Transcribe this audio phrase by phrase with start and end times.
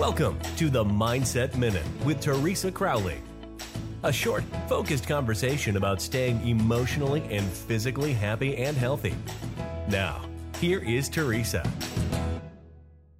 [0.00, 3.18] Welcome to the Mindset Minute with Teresa Crowley.
[4.02, 9.14] A short, focused conversation about staying emotionally and physically happy and healthy.
[9.90, 10.24] Now,
[10.58, 11.70] here is Teresa.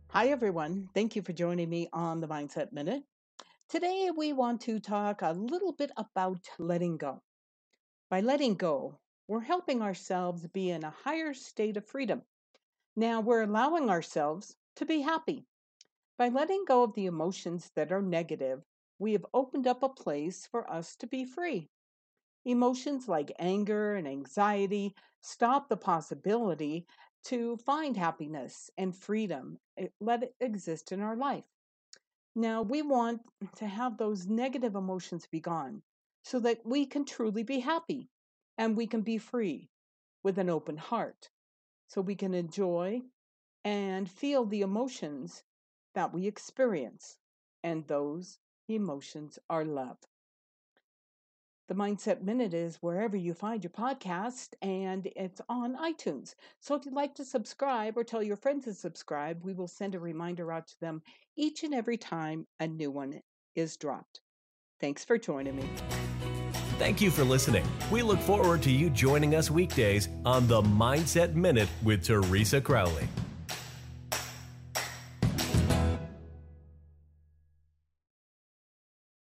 [0.09, 0.89] Hi, everyone.
[0.95, 3.03] Thank you for joining me on the Mindset Minute.
[3.69, 7.21] Today, we want to talk a little bit about letting go.
[8.09, 12.23] By letting go, we're helping ourselves be in a higher state of freedom.
[12.97, 15.45] Now, we're allowing ourselves to be happy.
[16.21, 18.63] By letting go of the emotions that are negative,
[18.99, 21.71] we have opened up a place for us to be free.
[22.45, 26.87] Emotions like anger and anxiety stop the possibility
[27.25, 29.57] to find happiness and freedom.
[29.79, 31.47] Eh, let it exist in our life.
[32.35, 33.23] Now, we want
[33.57, 35.81] to have those negative emotions be gone
[36.23, 38.11] so that we can truly be happy
[38.59, 39.71] and we can be free
[40.23, 41.31] with an open heart.
[41.89, 43.01] So we can enjoy
[43.65, 45.43] and feel the emotions
[45.95, 47.17] that we experience,
[47.63, 48.39] and those
[48.69, 49.99] emotions are love.
[51.69, 56.35] The Mindset Minute is wherever you find your podcast, and it's on iTunes.
[56.59, 59.95] So if you'd like to subscribe or tell your friends to subscribe, we will send
[59.95, 61.01] a reminder out to them
[61.37, 63.21] each and every time a new one
[63.55, 64.21] is dropped.
[64.81, 65.69] Thanks for joining me.
[66.81, 67.65] Thank you for listening.
[67.93, 73.07] We look forward to you joining us weekdays on the Mindset Minute with Teresa Crowley.